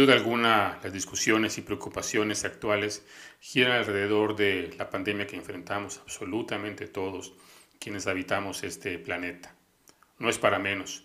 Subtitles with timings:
[0.00, 3.04] Duda alguna las discusiones y preocupaciones actuales
[3.38, 7.34] giran alrededor de la pandemia que enfrentamos absolutamente todos
[7.78, 9.54] quienes habitamos este planeta.
[10.18, 11.04] No es para menos.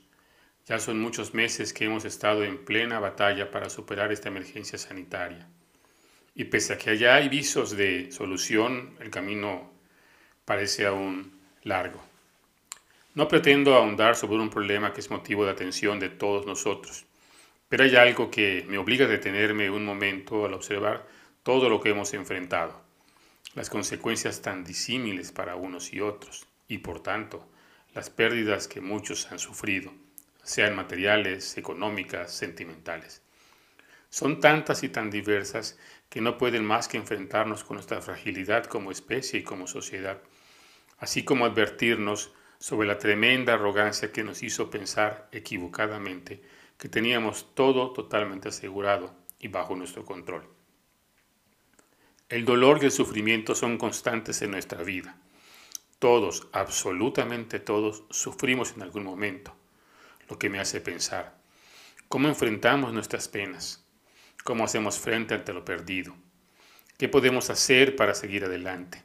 [0.65, 5.45] Ya son muchos meses que hemos estado en plena batalla para superar esta emergencia sanitaria.
[6.33, 9.73] Y pese a que allá hay visos de solución, el camino
[10.45, 12.01] parece aún largo.
[13.13, 17.05] No pretendo ahondar sobre un problema que es motivo de atención de todos nosotros,
[17.75, 21.05] pero hay algo que me obliga a detenerme un momento al observar
[21.43, 22.81] todo lo que hemos enfrentado,
[23.53, 27.45] las consecuencias tan disímiles para unos y otros, y por tanto,
[27.93, 29.91] las pérdidas que muchos han sufrido,
[30.41, 33.21] sean materiales, económicas, sentimentales.
[34.09, 38.89] Son tantas y tan diversas que no pueden más que enfrentarnos con nuestra fragilidad como
[38.89, 40.21] especie y como sociedad,
[40.97, 46.41] así como advertirnos sobre la tremenda arrogancia que nos hizo pensar equivocadamente
[46.77, 50.47] que teníamos todo totalmente asegurado y bajo nuestro control.
[52.27, 55.17] El dolor y el sufrimiento son constantes en nuestra vida.
[55.99, 59.55] Todos, absolutamente todos, sufrimos en algún momento,
[60.27, 61.37] lo que me hace pensar,
[62.09, 63.85] ¿cómo enfrentamos nuestras penas?
[64.43, 66.15] ¿Cómo hacemos frente ante lo perdido?
[66.97, 69.03] ¿Qué podemos hacer para seguir adelante?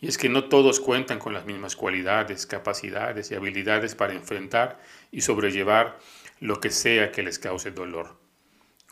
[0.00, 4.78] Y es que no todos cuentan con las mismas cualidades, capacidades y habilidades para enfrentar
[5.10, 5.98] y sobrellevar
[6.40, 8.20] lo que sea que les cause dolor.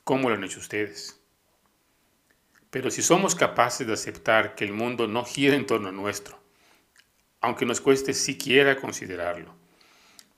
[0.05, 1.21] ¿Cómo lo han hecho ustedes?
[2.71, 6.41] Pero si somos capaces de aceptar que el mundo no gira en torno nuestro,
[7.41, 9.55] aunque nos cueste siquiera considerarlo,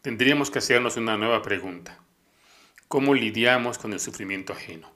[0.03, 1.99] tendríamos que hacernos una nueva pregunta.
[2.89, 4.93] ¿Cómo lidiamos con el sufrimiento ajeno?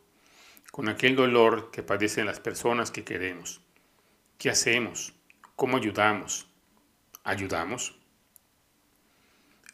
[0.70, 3.61] Con aquel dolor que padecen las personas que queremos.
[4.38, 5.14] ¿Qué hacemos?
[5.56, 6.49] ¿Cómo ayudamos?
[7.25, 8.00] ¿Ayudamos?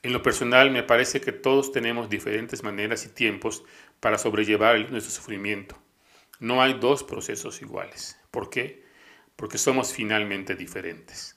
[0.06, 3.64] En lo personal me parece que todos tenemos diferentes maneras y tiempos
[3.98, 5.76] para sobrellevar nuestro sufrimiento.
[6.38, 8.16] No hay dos procesos iguales.
[8.30, 8.84] ¿Por qué?
[9.34, 11.36] Porque somos finalmente diferentes.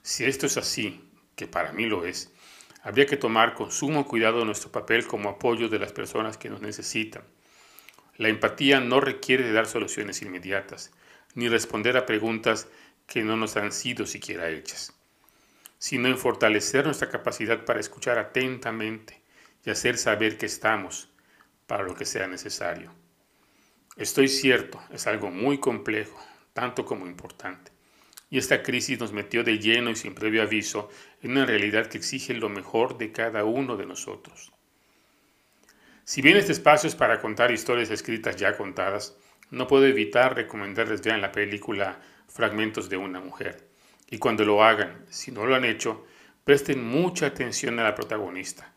[0.00, 1.04] Si esto es así,
[1.36, 2.32] que para mí lo es,
[2.82, 6.62] habría que tomar con sumo cuidado nuestro papel como apoyo de las personas que nos
[6.62, 7.24] necesitan.
[8.16, 10.92] La empatía no requiere de dar soluciones inmediatas,
[11.34, 12.68] ni responder a preguntas
[13.06, 14.97] que no nos han sido siquiera hechas,
[15.78, 19.22] sino en fortalecer nuestra capacidad para escuchar atentamente
[19.64, 21.08] y hacer saber que estamos
[21.66, 22.92] para lo que sea necesario.
[23.96, 26.20] Estoy cierto, es algo muy complejo,
[26.52, 27.72] tanto como importante.
[28.30, 30.90] Y esta crisis nos metió de lleno y sin previo aviso
[31.22, 34.52] en una realidad que exige lo mejor de cada uno de nosotros.
[36.04, 39.16] Si bien este espacio es para contar historias escritas ya contadas,
[39.50, 43.67] no puedo evitar recomendarles vean la película Fragmentos de una mujer.
[44.10, 46.06] Y cuando lo hagan, si no lo han hecho,
[46.44, 48.72] presten mucha atención a la protagonista,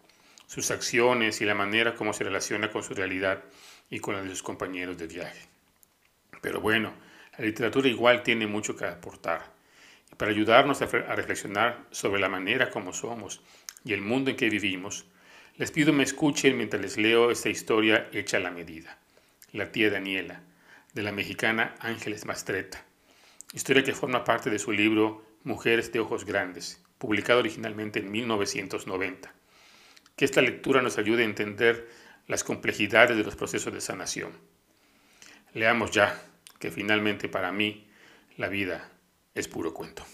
[0.46, 3.44] sus acciones y la manera como se relaciona con su realidad
[3.90, 5.48] y con la de sus compañeros de viaje.
[6.42, 6.94] Pero bueno,
[7.38, 9.54] la literatura igual tiene mucho que aportar.
[10.12, 13.42] Y para ayudarnos a, reflexionar sobre la manera como somos
[13.86, 15.06] y el mundo en que vivimos,
[15.56, 18.98] les pido me escuchen mientras les leo esta historia hecha a la medida.
[19.54, 20.42] La tía Daniela,
[20.94, 22.86] de la mexicana Ángeles Mastreta.
[23.54, 29.34] Historia que forma parte de su libro Mujeres de Ojos Grandes, publicado originalmente en 1990.
[30.16, 31.90] Que esta lectura nos ayude a entender
[32.28, 34.32] las complejidades de los procesos de sanación.
[35.54, 36.18] Leamos ya,
[36.60, 37.90] que finalmente para mí
[38.38, 38.90] la vida
[39.36, 40.06] es puro cuento.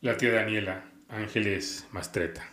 [0.00, 2.44] La tía Daniela, Ángeles Mastreta.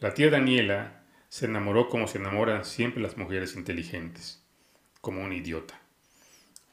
[0.00, 4.42] La tía Daniela se enamoró como se enamoran siempre las mujeres inteligentes,
[5.00, 5.80] como un idiota.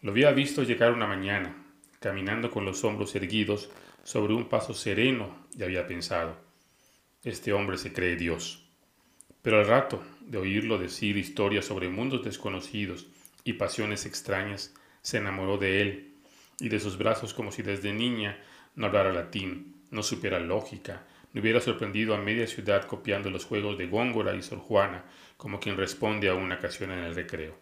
[0.02, 1.56] Lo había visto llegar una mañana,
[2.00, 3.70] caminando con los hombros erguidos
[4.04, 6.38] sobre un paso sereno, y había pensado,
[7.24, 8.68] este hombre se cree Dios.
[9.42, 13.08] Pero al rato de oírlo decir historias sobre mundos desconocidos
[13.44, 16.14] y pasiones extrañas, se enamoró de él
[16.60, 18.42] y de sus brazos como si desde niña
[18.76, 23.78] no hablara latín, no supiera lógica, me hubiera sorprendido a media ciudad copiando los juegos
[23.78, 25.04] de Góngora y Sor Juana
[25.36, 27.58] como quien responde a una ocasión en el recreo.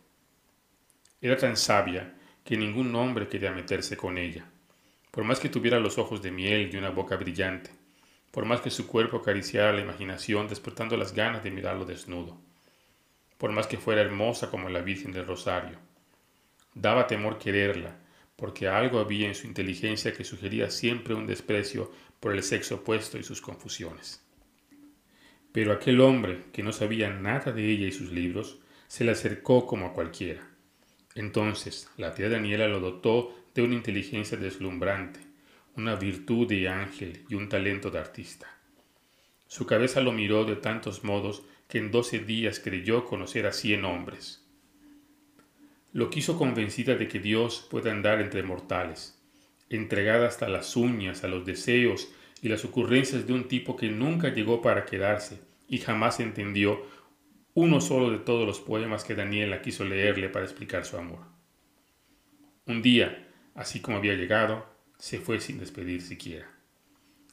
[1.22, 2.14] Era tan sabia
[2.44, 4.46] que ningún hombre quería meterse con ella,
[5.10, 7.72] por más que tuviera los ojos de miel y una boca brillante,
[8.32, 12.38] por más que su cuerpo acariciara la imaginación despertando las ganas de mirarlo desnudo,
[13.38, 15.78] por más que fuera hermosa como la Virgen del Rosario.
[16.74, 17.98] Daba temor quererla,
[18.42, 23.20] porque algo había en su inteligencia que sugería siempre un desprecio por el sexo opuesto
[23.20, 24.26] y sus confusiones.
[25.52, 28.58] Pero aquel hombre, que no sabía nada de ella y sus libros,
[28.88, 30.42] se le acercó como a cualquiera.
[31.14, 35.20] Entonces la tía Daniela lo dotó de una inteligencia deslumbrante,
[35.76, 38.48] una virtud de ángel y un talento de artista.
[39.46, 43.86] Su cabeza lo miró de tantos modos que en doce días creyó conocer a cien
[43.86, 44.41] hombres.
[45.94, 49.22] Lo quiso convencida de que Dios puede andar entre mortales,
[49.70, 52.12] entregada hasta las uñas a los deseos
[52.42, 56.82] y las ocurrencias de un tipo que nunca llegó para quedarse y jamás entendió
[57.54, 61.20] uno solo de todos los poemas que Daniela quiso leerle para explicar su amor.
[62.66, 64.66] Un día, así como había llegado,
[64.98, 66.50] se fue sin despedir siquiera.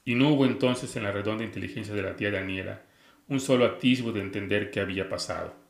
[0.04, 2.82] Y no hubo entonces en la redonda inteligencia de la tía Daniela
[3.28, 5.67] un solo atisbo de entender qué había pasado.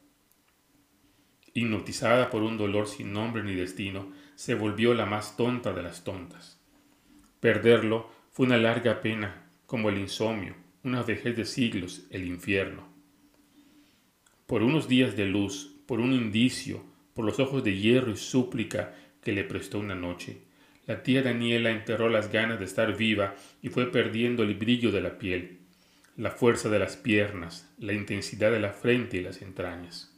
[1.59, 6.05] Hipnotizada por un dolor sin nombre ni destino, se volvió la más tonta de las
[6.05, 6.61] tontas.
[7.41, 12.87] Perderlo fue una larga pena, como el insomnio, una vejez de siglos, el infierno.
[14.47, 16.85] Por unos días de luz, por un indicio,
[17.15, 20.43] por los ojos de hierro y súplica que le prestó una noche,
[20.87, 25.01] la tía Daniela enterró las ganas de estar viva y fue perdiendo el brillo de
[25.01, 25.59] la piel,
[26.17, 30.18] la fuerza de las piernas, la intensidad de la frente y las entrañas.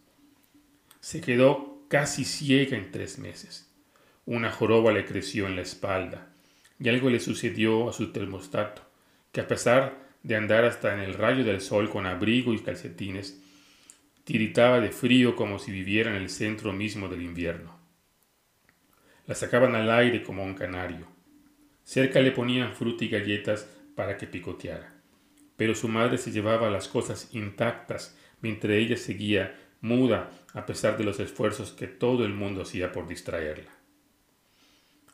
[1.00, 3.72] Se quedó casi ciega en tres meses.
[4.26, 6.28] Una joroba le creció en la espalda
[6.78, 8.82] y algo le sucedió a su termostato,
[9.32, 13.40] que a pesar de andar hasta en el rayo del sol con abrigo y calcetines,
[14.24, 17.78] tiritaba de frío como si viviera en el centro mismo del invierno.
[19.26, 21.06] La sacaban al aire como un canario.
[21.84, 24.94] Cerca le ponían fruta y galletas para que picoteara.
[25.56, 31.04] Pero su madre se llevaba las cosas intactas mientras ella seguía muda a pesar de
[31.04, 33.70] los esfuerzos que todo el mundo hacía por distraerla.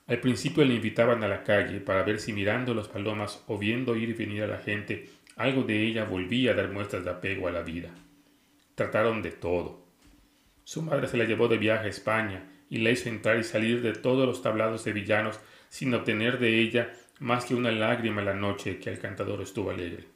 [0.07, 3.97] Al principio le invitaban a la calle para ver si mirando las palomas o viendo
[3.97, 7.49] ir y venir a la gente, algo de ella volvía a dar muestras de apego
[7.49, 7.91] a la vida.
[8.75, 9.85] Trataron de todo.
[10.63, 13.83] Su madre se la llevó de viaje a España y la hizo entrar y salir
[13.83, 18.35] de todos los tablados de villanos sin obtener de ella más que una lágrima la
[18.35, 20.07] noche que el cantador estuvo alegre.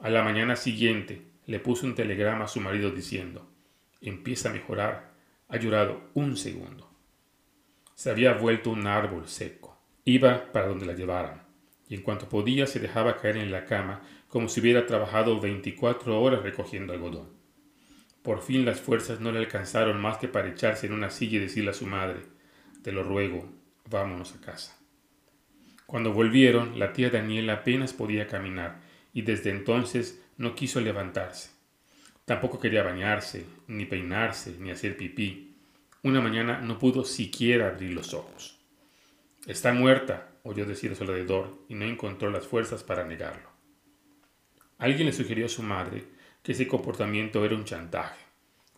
[0.00, 3.49] A la mañana siguiente le puso un telegrama a su marido diciendo
[4.08, 5.12] empieza a mejorar.
[5.48, 6.90] Ha llorado un segundo.
[7.94, 9.78] Se había vuelto un árbol seco.
[10.04, 11.42] Iba para donde la llevaran,
[11.88, 16.20] y en cuanto podía se dejaba caer en la cama como si hubiera trabajado veinticuatro
[16.20, 17.28] horas recogiendo algodón.
[18.22, 21.40] Por fin las fuerzas no le alcanzaron más que para echarse en una silla y
[21.40, 22.20] decirle a su madre,
[22.82, 23.50] te lo ruego,
[23.88, 24.78] vámonos a casa.
[25.86, 28.80] Cuando volvieron, la tía Daniela apenas podía caminar
[29.12, 31.50] y desde entonces no quiso levantarse.
[32.24, 35.56] Tampoco quería bañarse, ni peinarse, ni hacer pipí.
[36.02, 38.58] Una mañana no pudo siquiera abrir los ojos.
[39.46, 43.50] Está muerta, oyó decir a su alrededor, y no encontró las fuerzas para negarlo.
[44.78, 46.04] Alguien le sugirió a su madre
[46.42, 48.18] que ese comportamiento era un chantaje,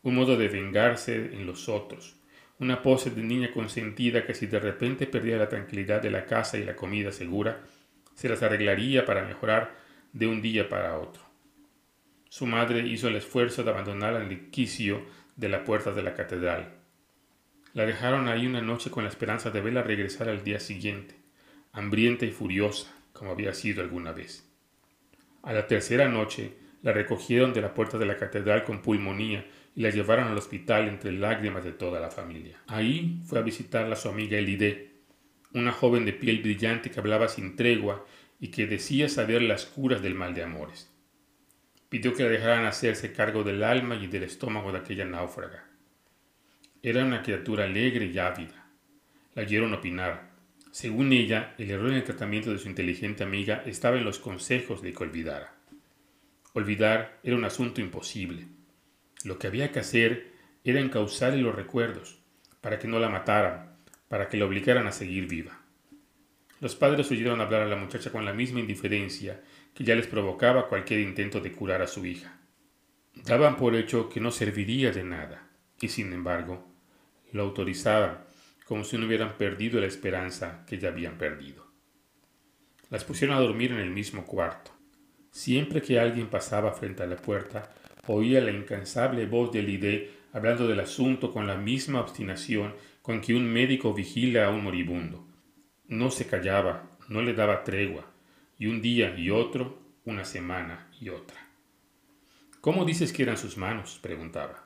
[0.02, 2.16] un modo de vengarse en los otros,
[2.58, 6.58] una pose de niña consentida que si de repente perdía la tranquilidad de la casa
[6.58, 7.62] y la comida segura,
[8.14, 9.74] se las arreglaría para mejorar
[10.12, 11.21] de un día para otro.
[12.32, 15.02] Su madre hizo el esfuerzo de abandonar el quicio
[15.36, 16.72] de la puerta de la catedral.
[17.74, 21.14] La dejaron ahí una noche con la esperanza de verla regresar al día siguiente,
[21.72, 24.50] hambrienta y furiosa, como había sido alguna vez.
[25.42, 29.82] A la tercera noche, la recogieron de la puerta de la catedral con pulmonía y
[29.82, 32.62] la llevaron al hospital entre lágrimas de toda la familia.
[32.66, 34.92] Ahí fue a visitarla su amiga Elide,
[35.52, 38.06] una joven de piel brillante que hablaba sin tregua
[38.40, 40.91] y que decía saber las curas del mal de amores.
[41.92, 45.66] Pidió que la dejaran hacerse cargo del alma y del estómago de aquella náufraga.
[46.82, 48.66] Era una criatura alegre y ávida.
[49.34, 50.30] La oyeron opinar.
[50.70, 54.80] Según ella, el error en el tratamiento de su inteligente amiga estaba en los consejos
[54.80, 55.52] de que olvidara.
[56.54, 58.46] Olvidar era un asunto imposible.
[59.24, 60.32] Lo que había que hacer
[60.64, 62.20] era encauzarle los recuerdos,
[62.62, 63.76] para que no la mataran,
[64.08, 65.60] para que la obligaran a seguir viva.
[66.62, 69.42] Los padres oyeron hablar a la muchacha con la misma indiferencia
[69.74, 72.38] que ya les provocaba cualquier intento de curar a su hija.
[73.16, 75.50] Daban por hecho que no serviría de nada,
[75.80, 76.64] y sin embargo,
[77.32, 78.18] lo autorizaban
[78.64, 81.66] como si no hubieran perdido la esperanza que ya habían perdido.
[82.90, 84.70] Las pusieron a dormir en el mismo cuarto.
[85.32, 87.74] Siempre que alguien pasaba frente a la puerta,
[88.06, 93.34] oía la incansable voz de Lidé hablando del asunto con la misma obstinación con que
[93.34, 95.31] un médico vigila a un moribundo.
[95.92, 98.06] No se callaba, no le daba tregua,
[98.58, 101.36] y un día y otro, una semana y otra.
[102.62, 103.98] ¿Cómo dices que eran sus manos?
[104.00, 104.64] preguntaba.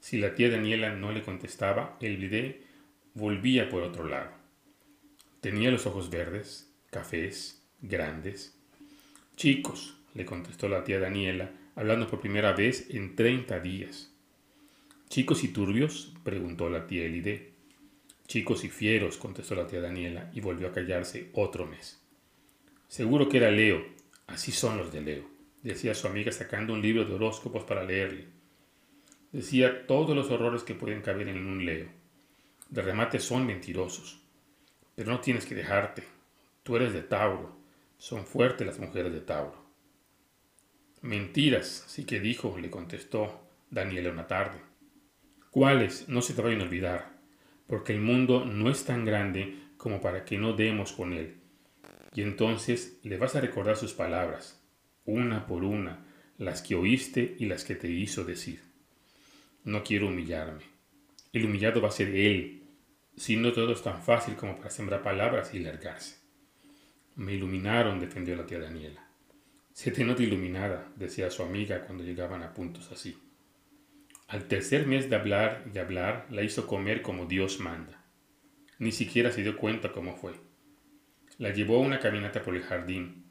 [0.00, 2.60] Si la tía Daniela no le contestaba, el Lidé
[3.14, 4.32] volvía por otro lado.
[5.40, 8.54] Tenía los ojos verdes, cafés, grandes.
[9.34, 14.12] Chicos, le contestó la tía Daniela, hablando por primera vez en treinta días.
[15.08, 16.12] ¿Chicos y turbios?
[16.22, 17.55] preguntó la tía Elide.
[18.26, 22.00] Chicos y fieros, contestó la tía Daniela, y volvió a callarse otro mes.
[22.88, 23.84] Seguro que era Leo.
[24.26, 25.30] Así son los de Leo,
[25.62, 28.26] decía su amiga sacando un libro de horóscopos para leerle.
[29.30, 31.88] Decía todos los horrores que pueden caber en un Leo.
[32.68, 34.20] De remate son mentirosos.
[34.96, 36.02] Pero no tienes que dejarte.
[36.62, 37.56] Tú eres de Tauro.
[37.98, 39.64] Son fuertes las mujeres de Tauro.
[41.02, 43.40] Mentiras, sí que dijo, le contestó
[43.70, 44.58] Daniela una tarde.
[45.50, 46.08] ¿Cuáles?
[46.08, 47.15] No se te vayan a olvidar,
[47.66, 51.36] porque el mundo no es tan grande como para que no demos con él.
[52.14, 54.62] Y entonces le vas a recordar sus palabras,
[55.04, 56.06] una por una,
[56.38, 58.62] las que oíste y las que te hizo decir.
[59.64, 60.64] No quiero humillarme.
[61.32, 62.62] El humillado va a ser él,
[63.16, 66.16] si no todo es tan fácil como para sembrar palabras y largarse.
[67.16, 69.06] Me iluminaron, defendió la tía Daniela.
[69.72, 73.25] Se te nota iluminada, decía su amiga cuando llegaban a puntos así.
[74.28, 78.02] Al tercer mes de hablar y hablar, la hizo comer como Dios manda.
[78.78, 80.32] Ni siquiera se dio cuenta cómo fue.
[81.38, 83.24] La llevó a una caminata por el jardín.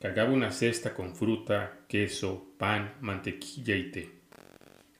[0.00, 4.10] Cargaba una cesta con fruta, queso, pan, mantequilla y té.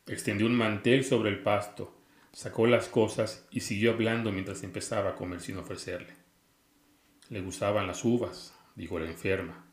[0.06, 1.98] Extendió un mantel sobre el pasto,
[2.32, 6.14] sacó las cosas y siguió hablando mientras empezaba a comer sin ofrecerle.
[7.30, 9.66] Le gustaban las uvas, dijo la enferma.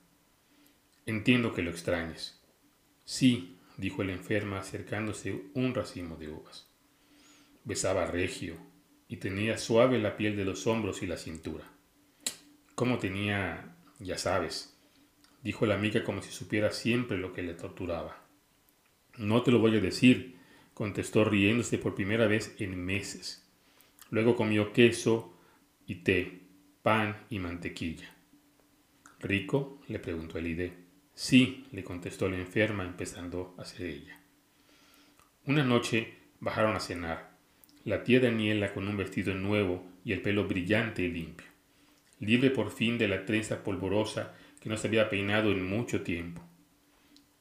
[1.06, 2.42] Entiendo que lo extrañes.
[3.04, 6.70] Sí, dijo la enferma acercándose un racimo de uvas.
[7.64, 8.58] Besaba regio
[9.08, 11.72] y tenía suave la piel de los hombros y la cintura.
[12.76, 14.76] ¿Cómo tenía, ya sabes,
[15.46, 18.26] dijo la amiga como si supiera siempre lo que le torturaba.
[19.18, 20.36] No te lo voy a decir,
[20.74, 23.48] contestó riéndose por primera vez en meses.
[24.10, 25.38] Luego comió queso
[25.86, 26.42] y té,
[26.82, 28.14] pan y mantequilla.
[29.20, 29.82] ¿Rico?
[29.88, 30.85] le preguntó Elide.
[31.16, 34.20] Sí, le contestó la enferma, empezando a ser ella.
[35.46, 37.32] Una noche bajaron a cenar,
[37.86, 41.48] la tía Daniela con un vestido nuevo y el pelo brillante y limpio,
[42.20, 46.42] libre por fin de la trenza polvorosa que no se había peinado en mucho tiempo.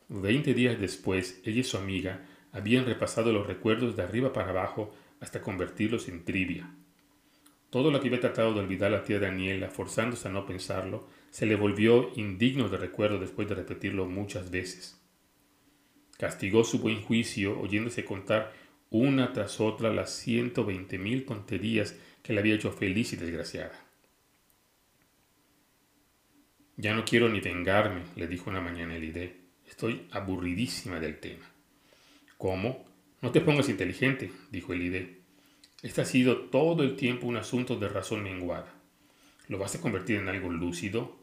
[0.08, 4.94] Veinte días después, ella y su amiga habían repasado los recuerdos de arriba para abajo
[5.18, 6.70] hasta convertirlos en trivia.
[7.74, 11.44] Todo lo que había tratado de olvidar la tía Daniela, forzándose a no pensarlo, se
[11.44, 15.02] le volvió indigno de recuerdo después de repetirlo muchas veces.
[16.16, 18.52] Castigó su buen juicio oyéndose contar
[18.90, 23.84] una tras otra las ciento veinte mil tonterías que le había hecho feliz y desgraciada.
[26.76, 29.34] Ya no quiero ni vengarme, le dijo una mañana Elide.
[29.66, 31.50] Estoy aburridísima del tema.
[32.38, 32.84] ¿Cómo?
[33.20, 35.23] No te pongas inteligente, dijo Elide.
[35.84, 38.72] Este ha sido todo el tiempo un asunto de razón menguada.
[39.48, 41.14] ¿Lo vas a convertir en algo lúcido?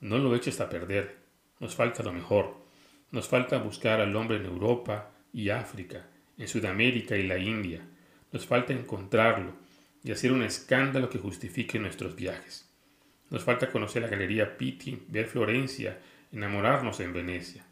[0.00, 1.18] No lo eches a perder.
[1.60, 2.56] Nos falta lo mejor.
[3.10, 6.06] Nos falta buscar al hombre en Europa y África,
[6.38, 7.86] en Sudamérica y la India.
[8.32, 9.52] Nos falta encontrarlo
[10.02, 12.66] y hacer un escándalo que justifique nuestros viajes.
[13.28, 16.00] Nos falta conocer la Galería Pitti, ver Florencia,
[16.32, 17.66] enamorarnos en Venecia,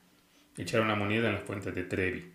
[0.58, 2.32] echar una moneda en la fuente de Trevi.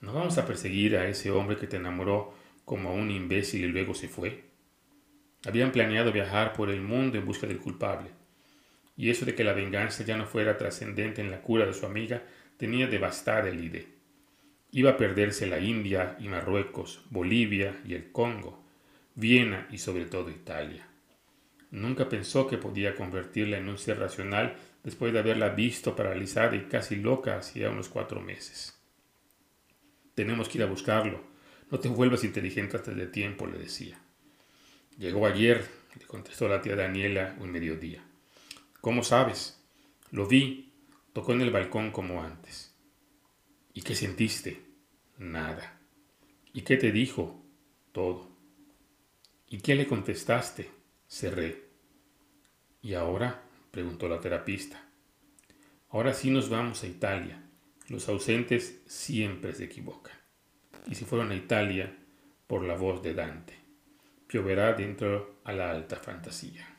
[0.00, 3.94] ¿No vamos a perseguir a ese hombre que te enamoró como un imbécil y luego
[3.94, 4.44] se fue?
[5.46, 8.10] Habían planeado viajar por el mundo en busca del culpable
[8.96, 11.86] y eso de que la venganza ya no fuera trascendente en la cura de su
[11.86, 12.22] amiga
[12.56, 13.84] tenía devastada el idea.
[14.70, 18.64] Iba a perderse la India y Marruecos, Bolivia y el Congo,
[19.14, 20.88] Viena y sobre todo Italia.
[21.70, 26.62] Nunca pensó que podía convertirla en un ser racional después de haberla visto paralizada y
[26.62, 28.80] casi loca hacía unos cuatro meses.
[30.14, 31.33] Tenemos que ir a buscarlo.
[31.70, 33.98] No te vuelvas inteligente hasta el tiempo, le decía.
[34.98, 35.66] Llegó ayer,
[35.98, 38.04] le contestó la tía Daniela un mediodía.
[38.80, 39.60] ¿Cómo sabes?
[40.10, 40.72] Lo vi.
[41.12, 42.74] Tocó en el balcón como antes.
[43.72, 44.62] ¿Y qué sentiste?
[45.18, 45.80] Nada.
[46.52, 47.44] ¿Y qué te dijo?
[47.92, 48.30] Todo.
[49.48, 50.70] ¿Y qué le contestaste?
[51.08, 51.68] Cerré.
[52.82, 53.42] ¿Y ahora?
[53.70, 54.84] preguntó la terapista.
[55.90, 57.42] Ahora sí nos vamos a Italia.
[57.88, 60.23] Los ausentes siempre se equivocan.
[60.86, 61.96] Y si fueron a Italia,
[62.46, 63.54] por la voz de Dante,
[64.26, 66.73] pioverá dentro a la alta fantasía.